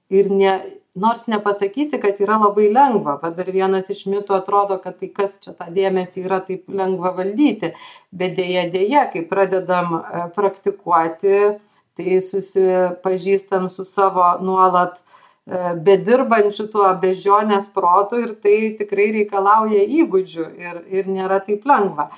[0.09, 0.55] ir ne,
[0.95, 5.37] nors nepasakysi, kad yra labai lengva, bet dar vienas iš mitų atrodo, kad tai kas
[5.43, 7.73] čia tą dėmesį yra taip lengva valdyti,
[8.11, 11.37] bet dėja dėja, kai pradedam e, praktikuoti,
[11.99, 20.49] tai susipažįstam su savo nuolat e, bedirbančių tuo bežionės protu ir tai tikrai reikalauja įgūdžių
[20.57, 22.09] ir, ir nėra taip lengva.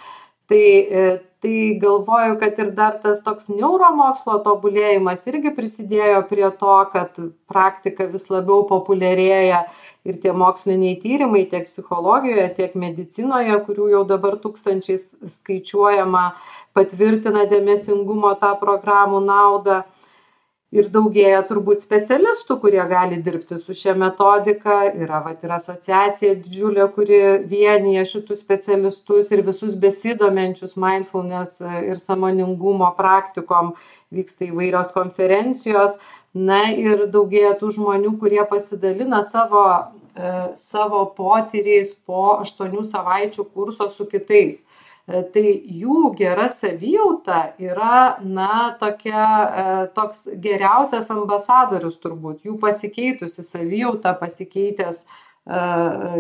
[0.52, 1.06] Tai e,
[1.42, 7.18] tai galvoju kad ir dar tas toks neuromokslo tobulėjimas irgi prisidėjo prie to kad
[7.50, 9.64] praktika vis labiau populiarėja
[10.06, 15.08] ir tie moksliniai tyrimai tiek psichologijoje tiek medicinoje kurių jau dabar tūkstančiais
[15.40, 16.28] skaičiuojama
[16.78, 19.82] patvirtina dėmesingumo tą programų naudą
[20.72, 24.86] ir daugėja turbūt specialistų kurie gali dirbti su šia metodika.
[24.96, 32.94] Yra vat ir asociacija didžiulė kuri vienija šitus specialistus ir visus besidominčius mindfulness ir sąmoningumo
[32.98, 33.76] praktikom
[34.16, 36.00] vyksta įvairios konferencijos.
[36.32, 43.90] Na ir daugėja tų žmonių kurie pasidalina savo e, savo potyriais po aštuonių savaičių kurso
[43.92, 44.62] su kitais.
[44.62, 45.46] E, tai
[45.82, 55.04] jų gera savijauta yra, na, tokia, e, toks geriausias ambasadorius turbūt, jų pasikeitusi savijauta, pasikeitęs
[55.04, 55.12] e,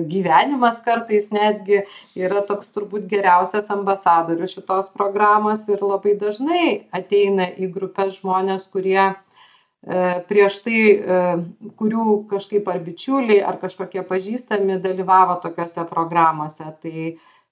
[0.09, 1.83] gyvenimas kartais netgi
[2.17, 9.11] yra toks turbūt geriausias ambasadorius šitos programos ir labai dažnai ateina į grupės žmonės, kurie
[10.29, 10.81] prieš tai,
[11.73, 16.67] kurių kažkaip ar bičiuliai, ar kažkokie pažįstami dalyvavo tokiuose programuose.
[16.83, 17.05] Tai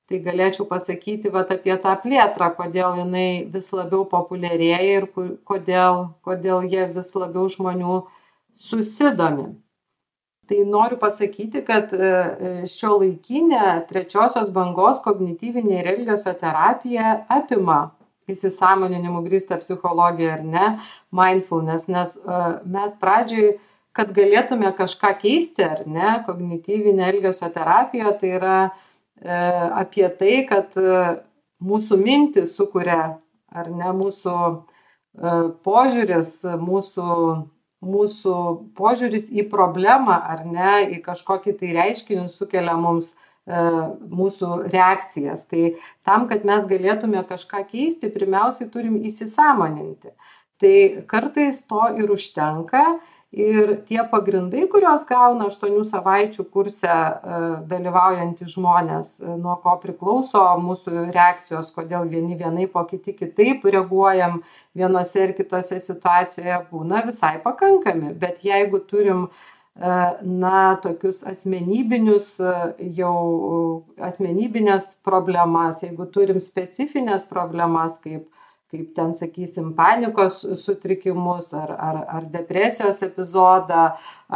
[0.10, 5.06] tai galėčiau pasakyti vat apie tą plėtrą kodėl jinai vis labiau populiarėja ir
[5.46, 8.00] kodėl kodėl ja vis labiau žmonių
[8.58, 9.52] susidomi.
[10.50, 12.10] Tai noriu pasakyti kad e,
[12.66, 17.92] šiuolaikinė trečiosios bangos kognityvinė ir elgesio terapija apima
[18.30, 20.68] įsisąmoninimu grįstą psichologiją ar ne
[21.14, 23.60] mindfulness nes e, mes pradžioj
[23.94, 28.89] kad galėtume kažką keisti ar ne kognityvinė elgesio terapija tai yra E,
[29.24, 31.22] apie tai, kad e,
[31.60, 33.20] mūsų mintis sukuria,
[33.52, 35.34] ar ne, mūsų e,
[35.66, 37.08] požiūris, mūsų,
[37.84, 38.36] mūsų
[38.80, 43.16] požiūris į problemą, ar ne, į kažkokį tai reiškinį sukelia mums
[43.50, 45.48] mūsų reakcijas.
[45.50, 45.72] Tai
[46.06, 50.12] tam, kad mes galėtume kažką keisti, pirmiausiai turim įsisamoninti.
[50.62, 50.76] Tai
[51.10, 53.00] kartais to ir užtenka
[53.32, 60.42] ir tie pagrindai kuriuos gauna aštuonių savaičių kurse e, dalyvaujantys žmonės e, nuo ko priklauso
[60.64, 64.42] mūsų reakcijos kodėl vieni vienaip o kiti kitaip reaguojam
[64.74, 68.16] vienose ar kitose situacijoje būna visai pakankami.
[68.18, 69.30] Bet jeigu turim
[69.80, 72.34] na, tokius asmenybinius,
[72.98, 78.26] jau asmenybinės problemas, jeigu turim specifines problemas, kaip
[78.70, 83.86] kaip ten sakysim panikos sutrikimus ar ar ar depresijos epizodą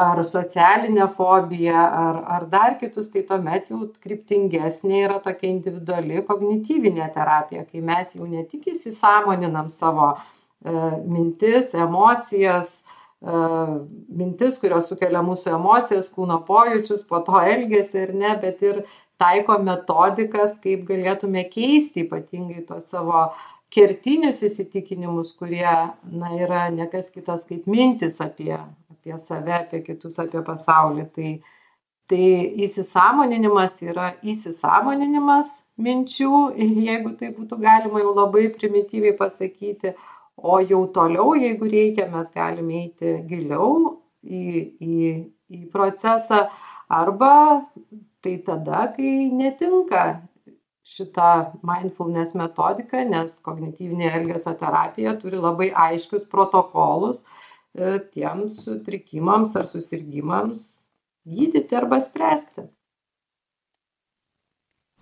[0.06, 7.12] ar socialinę fobiją ar ar dar kitus tai tuomet jau kryptingesnė yra tokia individuali kognityvinė
[7.14, 10.74] terapija kai mes jau ne tik įsisąmoninam savo e,
[11.06, 12.74] mintis emocijas
[13.22, 13.38] e,
[14.24, 18.84] mintis kurios sukelia mūsų emocijas kūno pojūčius po to elgesį ar ne bet ir
[19.22, 23.28] taiko metodikas kaip galėtume keisti ypatingai tuos savo
[23.74, 28.54] kertinius įsitikinimus, kurie na, yra nekas kitas kaip mintis apie,
[28.94, 31.08] apie save, apie kitus, apie pasaulį.
[31.16, 31.32] Tai,
[32.12, 32.26] tai
[32.68, 36.34] įsisamoninimas yra įsisamoninimas minčių,
[36.90, 39.96] jeigu tai būtų galima jau labai primityviai pasakyti,
[40.38, 44.46] o jau toliau, jeigu reikia, mes galime eiti giliau į,
[44.82, 45.00] į,
[45.54, 46.48] į procesą
[46.90, 47.64] arba
[48.24, 50.04] tai tada, kai netinka
[50.84, 59.70] šita mindfulness metodika, nes kognityvinė elgesio terapija turi labai aiškius protokolus e, tiems sutrikimams ar
[59.70, 60.64] susirgymams
[61.24, 62.68] gydyti arba spręsti.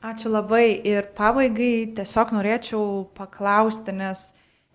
[0.02, 2.86] Ačiū labai ir pabaigai tiesiog norėčiau
[3.18, 4.32] paklausti, nes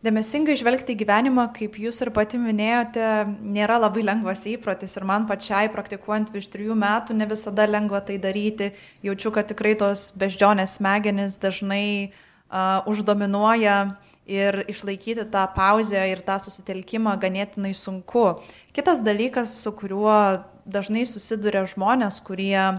[0.06, 3.06] Dėmesingai žvelgti į gyvenimą, kaip jūs ir pati minėjote,
[3.42, 8.20] nėra labai lengvas įprotis ir man pačiai praktikuojant virš trijų metų ne visada lengva tai
[8.22, 8.68] daryti.
[9.02, 13.96] Jaučiu, kad tikrai tos beždžionės smegenys dažnai uh, uždominuoja
[14.30, 18.36] ir išlaikyti tą pauzę ir tą susitelkimą ganėtinai sunku.
[18.78, 22.78] Kitas dalykas, su kuriuo dažnai susiduria žmonės, kurie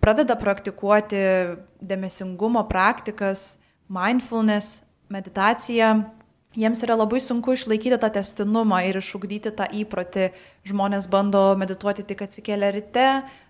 [0.00, 1.24] pradeda praktikuoti
[1.84, 3.58] dėmesingumo praktikas,
[3.92, 6.06] mindfulness, meditaciją,
[6.56, 10.30] jiems yra labai sunku išlaikyti tą testinumą ir išugdyti tą įprotį.
[10.68, 13.06] Žmonės bando medituoti tik atsikėlę ryte,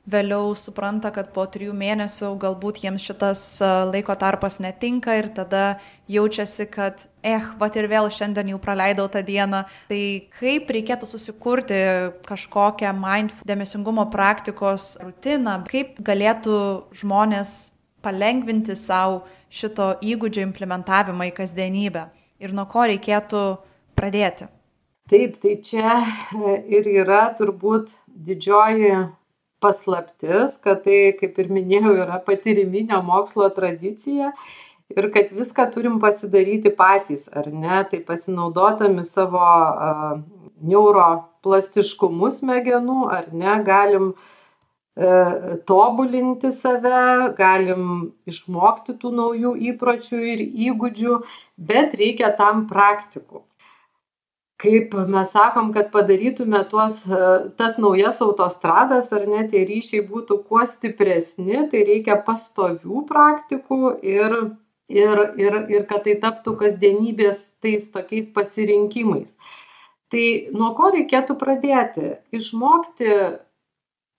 [0.06, 3.42] vėliau supranta, kad po trijų mėnesių galbūt jiems šitas
[3.90, 5.78] laiko tarpas netinka ir tada
[6.10, 9.64] jaučiasi, kad, eh, va ir vėl šiandien jau praleidau tą dieną.
[9.88, 10.02] Tai
[10.40, 11.80] kaip reikėtų susikurti
[12.26, 22.17] kažkokią mindful dėmesingumo praktikos rutiną, kaip galėtų žmonės palengvinti savo šito įgūdžio implementavimą į kasdienybę
[22.42, 23.42] ir nuo ko reikėtų
[23.98, 24.48] pradėti?
[25.08, 28.92] Taip, tai čia e, ir yra turbūt didžioji
[29.62, 34.32] paslaptis, kad tai, kaip ir minėjau, yra patiriminio mokslo tradicija
[34.94, 39.44] ir kad viską turim pasidaryti patys, ar ne, tai pasinaudodami savo
[40.68, 44.37] neuroplastiškumu smegenų, ar ne, galim uh,
[45.68, 47.82] tobulinti save, galim
[48.26, 51.18] išmokti tų naujų įpročių ir įgūdžių
[51.58, 53.44] bet reikia tam praktikų.
[54.58, 57.04] Kaip mes sakom, kad padarytume tuos,
[57.58, 64.34] tas naujas autostradas ar net tie ryšiai būtų kuo stipresni, tai reikia pastovių praktikų ir,
[64.90, 69.38] ir, ir, ir kad tai taptų kasdienybės tais tokiais pasirinkimais.
[70.10, 72.16] Tai nuo ko reikėtų pradėti?
[72.34, 73.14] Išmokti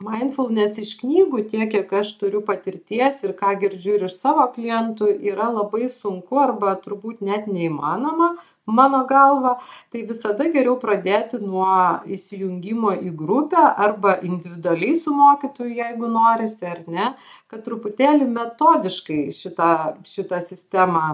[0.04, 5.10] mindfulness iš knygų tiek kiek aš turiu patirties ir ką girdžiu ir iš savo klientų
[5.32, 8.38] yra labai sunku arba turbūt net neįmanoma
[8.70, 9.56] mano galva.
[9.92, 11.68] Tai visada geriau pradėti nuo
[12.16, 17.10] įsijungimo į grupę arba individualiai su mokytoju jeigu norisi ar ne
[17.52, 19.72] kad truputėlį metodiškai šitą
[20.08, 21.06] šitą sistemą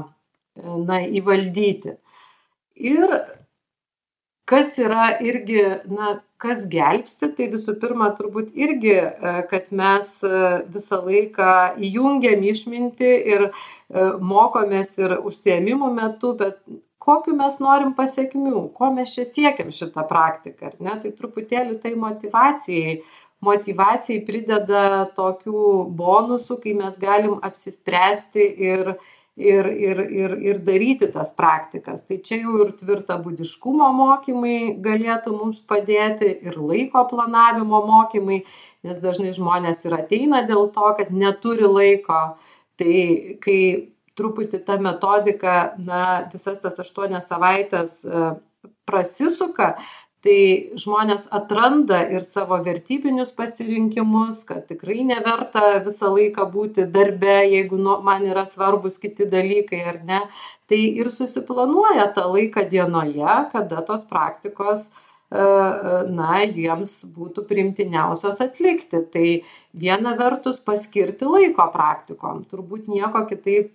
[0.86, 1.98] na įvaldyti.
[2.76, 3.18] Ir
[4.46, 10.42] kas yra irgi na kas gelbsti tai visų pirma turbūt irgi e, kad mes e,
[10.72, 11.52] visą laiką
[11.88, 13.52] įjungiam išmintį ir e,
[14.20, 16.60] mokomės ir užsiėmimų metu bet
[17.06, 20.98] kokių mes norim pasekmių ko mes čia siekiam šita praktika ar ne?
[21.04, 23.00] Tai truputėlį tai motyvacijai
[23.46, 28.96] motyvacijai prideda tokių bonusų kai mes galim apsispręsti ir
[29.36, 32.06] ir ir ir ir daryti tas praktikas.
[32.08, 38.44] Tai čia jau ir tvirtabudiškumo mokymai galėtų mums padėti ir laiko planavimo mokymai
[38.86, 42.22] nes dažnai žmonės ir ateina dėl to kad neturi laiko.
[42.80, 42.96] Tai
[43.44, 43.60] kai
[44.20, 48.26] truputį ta metodika na visas tas aštuonias savaites e,
[48.88, 49.76] prasisuka
[50.26, 50.40] tai
[50.82, 58.00] žmonės atranda ir savo vertybinius pasirinkimus kad tikrai neverta visą laiką būti darbe jeigu nu
[58.06, 60.22] man yra svarbūs kiti dalykai ar ne
[60.70, 64.92] tai ir susiplanuoja tą laiką dienoje kada tos praktikos
[65.32, 69.02] na, jiems būtų primtiniausios atlikti.
[69.12, 69.28] Tai
[69.74, 72.46] viena vertus paskirti laiko praktikom.
[72.46, 73.74] Turbūt nieko kitaip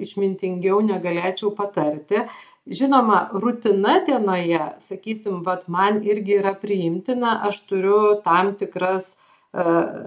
[0.00, 2.26] išmintingiau negalėčiau patarti.
[2.66, 9.14] Žinoma, rutina dienoje, sakysim, vat, man irgi yra priimtina, aš turiu tam tikras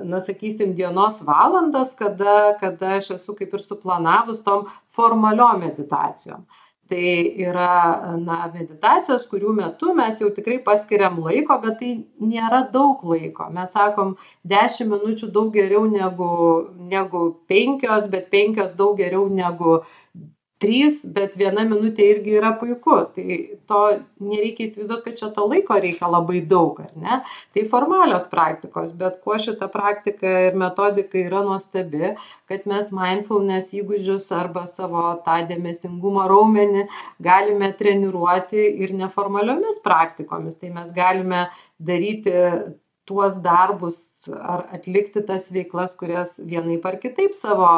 [0.04, 6.44] na, sakysim, dienos valandas, kada, kada aš esu kaip ir suplanavus tom formaliom meditacijom.
[6.90, 13.04] Tai yra na, meditacijos, kurių metu mes jau tikrai paskiriam laiko, bet tai nėra daug
[13.06, 13.46] laiko.
[13.54, 16.32] Mes sakom, 10 minučių daug geriau negu,
[16.94, 19.84] negu 5, bet 5 daug geriau negu
[20.60, 22.98] trys bet viena minutė irgi yra puiku.
[23.16, 23.38] Tai
[23.70, 23.82] to
[24.24, 27.20] nereikia įsivaizduot kad čia to laiko reikia labai daug ar ne?
[27.56, 32.14] Tai formalios praktikos bet kuo šita praktika ir metodika yra nuostabi
[32.50, 36.86] kad mes mindfulness įgūdžius arba savo tą dėmesingumo raumenį
[37.24, 40.60] galime treniruoti ir neformaliomis praktikomis.
[40.60, 41.48] Tai mes galime
[41.80, 42.36] daryti
[43.10, 47.70] tuos darbus ar atlikti tas veiklas kurias vienaip ar kitaip savo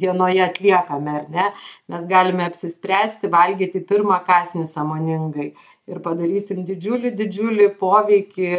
[0.00, 1.46] dienoje atliekame, ar ne,
[1.92, 5.50] mes galime apsispręsti valgyti pirmą kasnį samoningai
[5.86, 8.52] ir padarysim didžiulį, didžiulį poveikį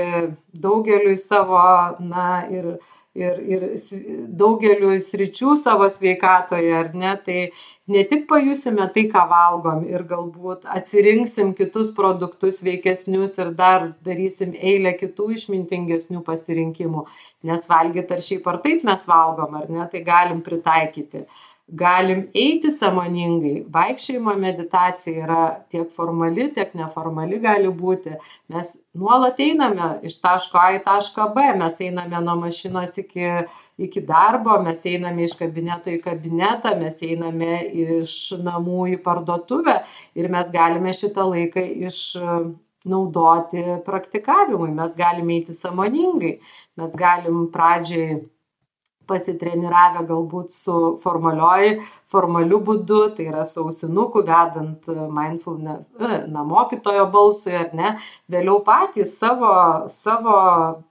[0.64, 1.60] daugeliui savo,
[2.00, 2.70] na ir,
[3.18, 3.66] ir, ir
[4.40, 7.42] daugeliu sričių savo sveikatoje, ar ne, tai
[7.88, 14.54] ne tik pajusime tai, ką valgom ir galbūt atsirinksim kitus produktus veikesnius ir dar darysim
[14.56, 17.06] eilę kitų išmintingesnių pasirinkimų,
[17.48, 21.26] nes valgyti ar šiaip ar taip mes valgom, ar ne, tai galim pritaikyti.
[21.68, 23.66] Galim eiti samoningai.
[23.74, 28.14] Vaikščiojimo meditacija yra tiek formali, tiek neformali gali būti.
[28.54, 33.34] Mes nuolat einame iš taško A į tašką B, mes einame nuo mašinos iki,
[33.84, 39.82] iki darbo, mes einame iš kabineto į kabinetą, mes einame iš namų į parduotuvę
[40.16, 42.00] ir mes galime šitą laiką iš
[42.88, 46.38] naudoti praktikavimui, mes galime eiti samoningai,
[46.80, 48.22] mes galim pradžiai
[49.10, 51.78] pasitreniravę galbūt su formalioj
[52.08, 57.94] formaliu būdu tai yra su ausinuku vedant mindfulness e, na mokytojo balsui ar ne
[58.32, 59.52] vėliau patys savo
[59.92, 60.38] savo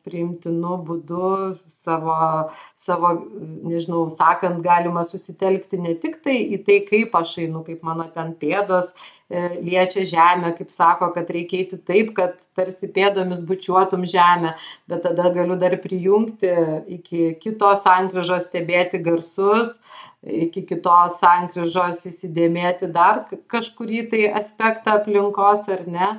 [0.06, 1.32] priimtinu būdu
[1.72, 2.18] savo
[2.76, 3.12] savo
[3.70, 8.34] nežinau sakant galima susitelkti ne tik tai į tai kaip aš einu kaip mano ten
[8.40, 14.54] pėdos E, liečia žemę, kaip sako, kad reikia eiti taip, kad tarsi pėdomis bučiuotum žemę,
[14.86, 16.52] bet tada galiu dar prijungti
[16.98, 19.80] iki kitos sankryžos stebėti garsus,
[20.22, 26.14] iki kitos sankryžos įsidėmėti dar kažkurį tai aspektą aplinkos ar ne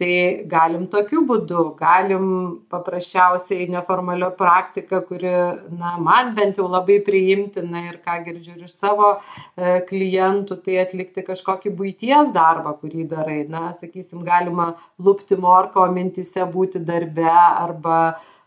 [0.00, 2.24] tai galim tokiu būdu galim
[2.72, 5.32] paprasčiausiai neformalia praktika kuri
[5.78, 10.80] na man bent jau labai priimtina ir ką girdžiu ir iš savo e, klientų tai
[10.84, 13.40] atlikti kažkokį buities darbą kurį darai.
[13.52, 18.02] Na sakysim galima lupti morką o mintyse būti darbe arba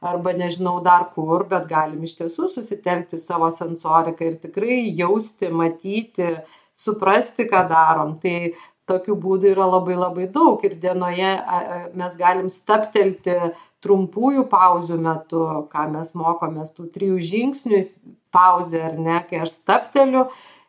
[0.06, 6.36] arba nežinau dar kur bet galim iš tiesų susitelkti savo sensoriką ir tikrai jausti matyti
[6.76, 8.16] suprasti ką darom.
[8.22, 8.36] Tai
[8.90, 10.62] tokių būdų yra labai labai daug.
[10.66, 11.32] Ir dienoje
[11.98, 13.38] mes galim stabtelti
[13.86, 17.82] trumpųjų pauzių metu, ką mes mokomės tų trijų žingsnių
[18.34, 20.26] pauzė ar ne, kai aš stabteliu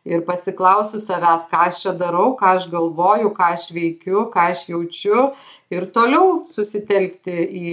[0.06, 4.66] ir pasiklausiu savęs, ką aš čia darau, ką aš galvoju, ką aš veikiu, ką aš
[4.70, 5.30] jaučiu.
[5.72, 7.72] Ir toliau susitelkti į,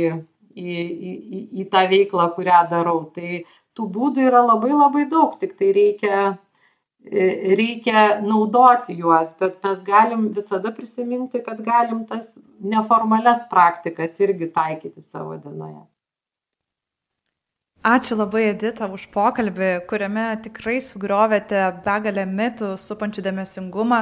[0.55, 0.77] į,
[1.11, 3.03] į, į tą veiklą, kurią darau.
[3.13, 3.43] Tai
[3.77, 6.23] tų būdų yra labai labai daug, tik tai reikia
[7.11, 15.01] reikia naudoti juos, bet mes galim visada prisiminti, kad galim tas neformales praktikas irgi taikyti
[15.01, 15.83] savo dienoje.
[17.83, 23.99] Ačiū labai, Edita, už pokalbį, kuriame tikrai sugriovėte begalę mitų supančių dėmesingumą,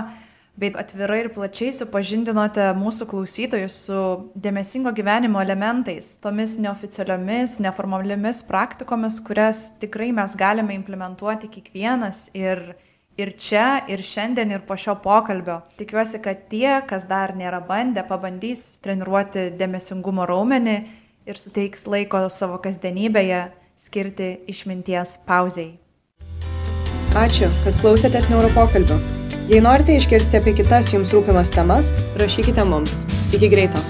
[0.61, 4.01] bei atvirai ir plačiai supažindinote mūsų klausytojus su
[4.37, 12.75] dėmesingo gyvenimo elementais, tomis neoficialiomis, neformaliomis praktikomis, kurias tikrai mes galime implementuoti kiekvienas ir
[13.19, 15.61] ir čia, ir šiandien, ir po šio pokalbio.
[15.79, 20.77] Tikiuosi, kad tie, kas dar nėra bandę, pabandys treniruoti dėmesingumo raumenį
[21.29, 23.47] ir suteiks laiko savo kasdienybėje
[23.81, 25.73] skirti išminties pauziai.
[27.17, 28.99] Ačiū, kad klausėtės neuropokalbio.
[29.51, 31.91] Jei norite išgirsti apie kitas jums rūpimas temas,
[32.21, 33.03] rašykite mums.
[33.35, 33.83] Iki greito.